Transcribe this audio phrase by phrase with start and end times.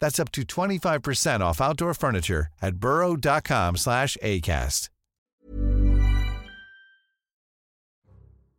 [0.00, 4.88] That's up to 25% off outdoor furniture at burrow.com slash ACAST.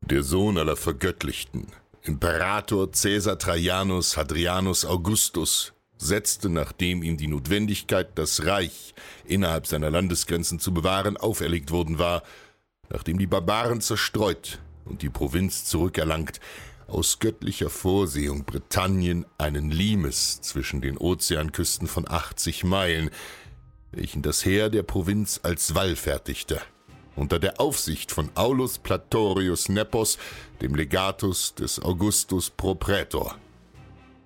[0.04, 1.68] Der Sohn aller Vergöttlichten,
[2.04, 8.96] Imperator Caesar Trajanus Hadrianus Augustus, setzte, nachdem ihm die Notwendigkeit, das Reich
[9.26, 12.24] innerhalb seiner Landesgrenzen zu bewahren, auferlegt worden war,
[12.90, 16.40] nachdem die Barbaren zerstreut und die Provinz zurückerlangt,
[16.92, 23.10] aus göttlicher Vorsehung Britannien einen Limes zwischen den Ozeanküsten von 80 Meilen,
[23.92, 26.62] welchen das Heer der Provinz als Wall fertigte,
[27.16, 30.18] unter der Aufsicht von Aulus Platorius Nepos,
[30.62, 33.38] dem Legatus des Augustus pro Prätor.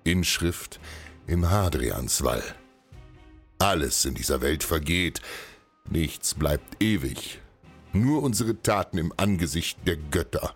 [0.04, 0.78] Inschrift
[1.26, 2.42] im Hadrianswall.
[3.58, 5.20] Alles in dieser Welt vergeht,
[5.88, 7.40] nichts bleibt ewig,
[7.92, 10.54] nur unsere Taten im Angesicht der Götter.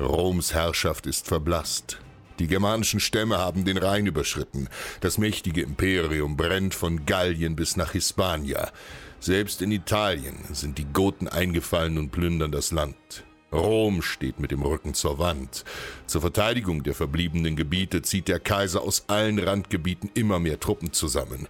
[0.00, 1.98] Roms Herrschaft ist verblasst.
[2.38, 4.68] Die germanischen Stämme haben den Rhein überschritten.
[5.00, 8.70] Das mächtige Imperium brennt von Gallien bis nach Hispania.
[9.18, 13.24] Selbst in Italien sind die Goten eingefallen und plündern das Land.
[13.50, 15.64] Rom steht mit dem Rücken zur Wand.
[16.06, 21.48] Zur Verteidigung der verbliebenen Gebiete zieht der Kaiser aus allen Randgebieten immer mehr Truppen zusammen.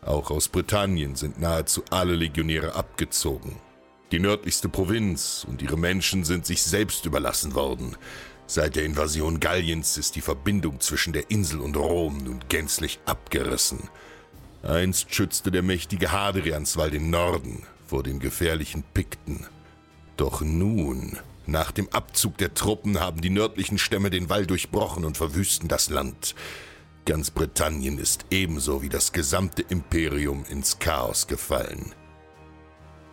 [0.00, 3.56] Auch aus Britannien sind nahezu alle Legionäre abgezogen.
[4.12, 7.96] Die nördlichste Provinz und ihre Menschen sind sich selbst überlassen worden.
[8.46, 13.88] Seit der Invasion Galliens ist die Verbindung zwischen der Insel und Rom nun gänzlich abgerissen.
[14.64, 19.46] Einst schützte der mächtige Hadrianswall den Norden vor den gefährlichen Pikten.
[20.16, 25.16] Doch nun, nach dem Abzug der Truppen, haben die nördlichen Stämme den Wall durchbrochen und
[25.16, 26.34] verwüsten das Land.
[27.06, 31.94] Ganz Britannien ist ebenso wie das gesamte Imperium ins Chaos gefallen.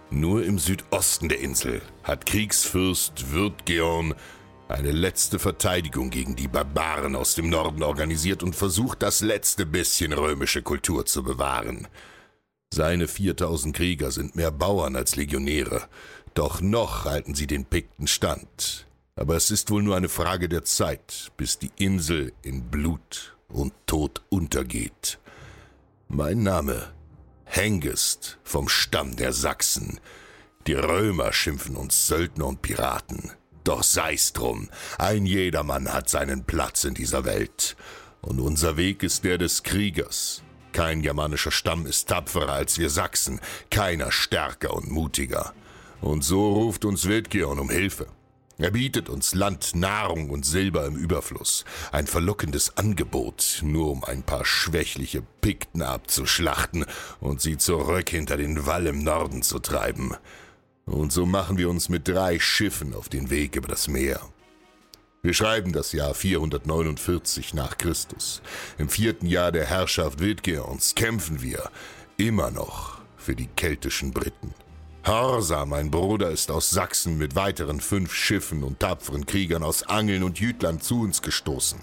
[0.10, 4.16] Nur im Südosten der Insel hat Kriegsfürst Würdgeorn
[4.70, 10.14] eine letzte Verteidigung gegen die Barbaren aus dem Norden organisiert und versucht, das letzte bisschen
[10.14, 11.88] römische Kultur zu bewahren.
[12.74, 15.88] Seine 4000 Krieger sind mehr Bauern als Legionäre,
[16.34, 18.88] doch noch halten sie den Pikten stand.
[19.16, 23.74] Aber es ist wohl nur eine Frage der Zeit, bis die Insel in Blut und
[23.88, 25.20] Tod untergeht.
[26.08, 26.94] Mein Name
[27.48, 30.00] Hengist vom Stamm der Sachsen.
[30.68, 33.32] Die Römer schimpfen uns Söldner und Piraten.
[33.64, 37.76] Doch sei's drum, ein jedermann hat seinen Platz in dieser Welt.
[38.22, 40.44] Und unser Weg ist der des Kriegers.
[40.74, 43.40] Kein germanischer Stamm ist tapferer als wir Sachsen,
[43.72, 45.54] keiner stärker und mutiger.
[46.02, 48.08] Und so ruft uns Wildgeorn um Hilfe.
[48.60, 51.64] Er bietet uns Land, Nahrung und Silber im Überfluss.
[51.92, 56.86] Ein verlockendes Angebot, nur um ein paar schwächliche Pikten abzuschlachten
[57.20, 60.16] und sie zurück hinter den Wall im Norden zu treiben.
[60.86, 64.22] Und so machen wir uns mit drei Schiffen auf den Weg über das Meer.
[65.22, 68.42] Wir schreiben das Jahr 449 nach Christus.
[68.80, 71.70] Im vierten Jahr der Herrschaft Wildgeorns kämpfen wir
[72.18, 74.54] immer noch für die keltischen Briten.
[75.08, 80.22] Horsa, mein Bruder, ist aus Sachsen mit weiteren fünf Schiffen und tapferen Kriegern aus Angeln
[80.22, 81.80] und Jütland zu uns gestoßen.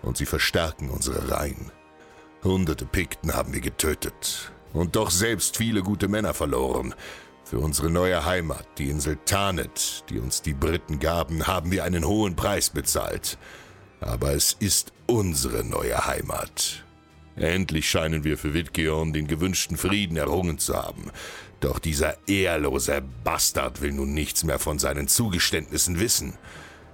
[0.00, 1.70] Und sie verstärken unsere Reihen.
[2.42, 4.50] Hunderte Pikten haben wir getötet.
[4.72, 6.94] Und doch selbst viele gute Männer verloren.
[7.44, 12.06] Für unsere neue Heimat, die Insel Tarnet, die uns die Briten gaben, haben wir einen
[12.06, 13.36] hohen Preis bezahlt.
[14.00, 16.83] Aber es ist unsere neue Heimat.
[17.36, 21.10] Endlich scheinen wir für Witgeon den gewünschten Frieden errungen zu haben.
[21.60, 26.34] Doch dieser ehrlose Bastard will nun nichts mehr von seinen Zugeständnissen wissen.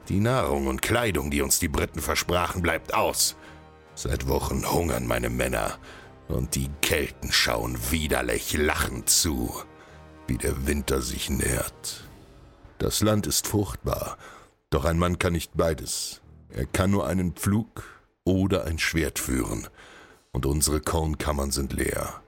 [0.09, 3.37] Die Nahrung und Kleidung, die uns die Briten versprachen, bleibt aus.
[3.95, 5.79] Seit Wochen hungern meine Männer
[6.29, 9.53] und die Kelten schauen widerlich lachend zu,
[10.27, 12.05] wie der Winter sich nähert.
[12.79, 14.17] Das Land ist fruchtbar,
[14.71, 16.23] doch ein Mann kann nicht beides.
[16.49, 17.85] Er kann nur einen Pflug
[18.25, 19.69] oder ein Schwert führen,
[20.33, 22.23] und unsere Kornkammern sind leer.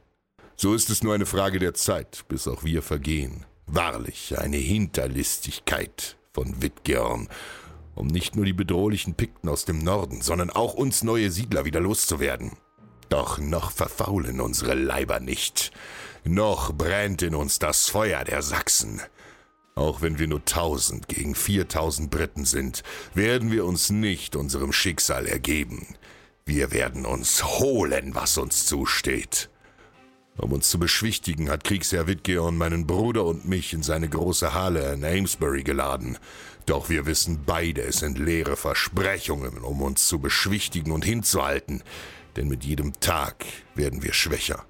[0.57, 3.47] So ist es nur eine Frage der Zeit, bis auch wir vergehen.
[3.67, 7.29] Wahrlich eine Hinterlistigkeit von Wittgern,
[7.95, 11.81] um nicht nur die bedrohlichen Pikten aus dem Norden, sondern auch uns neue Siedler wieder
[11.81, 12.53] loszuwerden.
[13.09, 15.73] Doch noch verfaulen unsere Leiber nicht.
[16.25, 19.03] Noch brennt in uns das Feuer der Sachsen.
[19.75, 22.83] Auch wenn wir nur tausend gegen viertausend Briten sind,
[23.15, 25.97] werden wir uns nicht unserem Schicksal ergeben.
[26.45, 29.49] Wir werden uns holen, was uns zusteht.
[30.37, 34.93] Um uns zu beschwichtigen, hat Kriegsherr Wittgeorn meinen Bruder und mich in seine große Halle
[34.93, 36.19] in Amesbury geladen.
[36.67, 41.83] Doch wir wissen beide, es sind leere Versprechungen, um uns zu beschwichtigen und hinzuhalten,
[42.37, 43.45] denn mit jedem Tag
[43.75, 44.65] werden wir schwächer.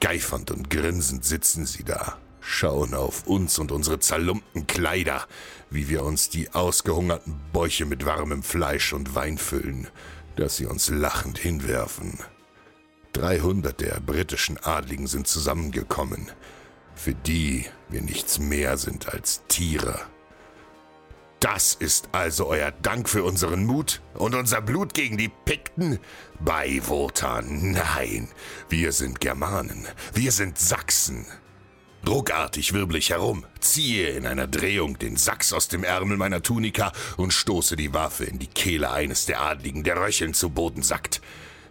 [0.00, 5.26] Geifernd und grinsend sitzen sie da, schauen auf uns und unsere zerlumpten Kleider,
[5.68, 9.88] wie wir uns die ausgehungerten Bäuche mit warmem Fleisch und Wein füllen,
[10.36, 12.18] das sie uns lachend hinwerfen.
[13.12, 16.30] Dreihundert der britischen Adligen sind zusammengekommen,
[16.94, 20.00] für die wir nichts mehr sind als Tiere.
[21.40, 25.98] Das ist also euer Dank für unseren Mut und unser Blut gegen die Pikten?
[26.38, 28.28] Bei Wotan, nein,
[28.68, 31.26] wir sind Germanen, wir sind Sachsen.
[32.06, 36.92] Ruckartig wirbel ich herum, ziehe in einer Drehung den Sachs aus dem Ärmel meiner Tunika
[37.18, 41.20] und stoße die Waffe in die Kehle eines der Adligen, der röchelnd zu Boden sackt.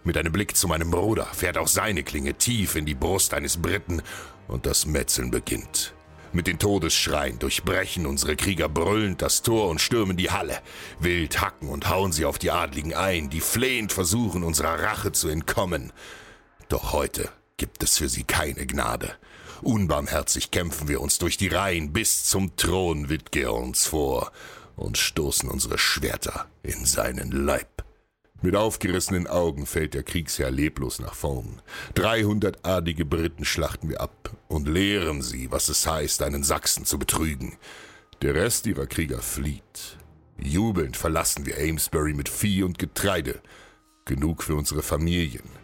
[0.04, 3.56] Mit einem Blick zu meinem Bruder fährt auch seine Klinge tief in die Brust eines
[3.56, 4.02] Briten
[4.48, 5.94] und das Metzeln beginnt.
[6.32, 10.60] Mit den Todesschreien durchbrechen unsere Krieger brüllend das Tor und stürmen die Halle.
[11.00, 15.28] Wild hacken und hauen sie auf die Adligen ein, die flehend versuchen, unserer Rache zu
[15.28, 15.92] entkommen.
[16.68, 17.30] Doch heute
[17.60, 19.12] gibt es für sie keine Gnade.
[19.60, 24.32] Unbarmherzig kämpfen wir uns durch die Reihen bis zum Thron Witgeorns vor
[24.76, 27.84] und stoßen unsere Schwerter in seinen Leib.
[28.40, 31.60] Mit aufgerissenen Augen fällt der Kriegsherr leblos nach vorn.
[31.92, 36.98] Dreihundert adige Briten schlachten wir ab und lehren sie, was es heißt, einen Sachsen zu
[36.98, 37.58] betrügen.
[38.22, 39.98] Der Rest ihrer Krieger flieht.
[40.38, 43.42] Jubelnd verlassen wir Amesbury mit Vieh und Getreide.
[44.06, 45.60] Genug für unsere Familien.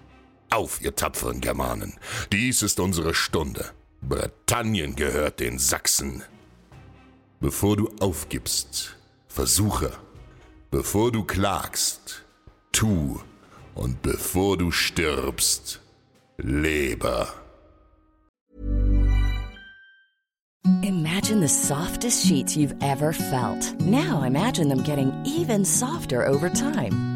[0.50, 1.94] Auf, ihr tapferen Germanen!
[2.32, 3.72] Dies ist unsere Stunde.
[4.00, 6.22] Britannien gehört den Sachsen.
[7.40, 8.96] Bevor du aufgibst,
[9.28, 9.92] versuche.
[10.70, 12.24] Bevor du klagst,
[12.72, 13.20] tu.
[13.74, 15.80] Und bevor du stirbst,
[16.38, 17.28] lebe.
[20.82, 23.78] Imagine the softest sheets you've ever felt.
[23.80, 27.15] Now imagine them getting even softer over time.